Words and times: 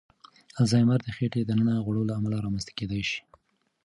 الزایمر 0.61 0.99
د 1.03 1.07
خېټې 1.17 1.41
دننه 1.49 1.73
غوړو 1.85 2.07
له 2.09 2.13
امله 2.19 2.37
رامنځ 2.45 2.63
ته 2.67 2.71
کېدای 2.79 3.03
شي. 3.09 3.19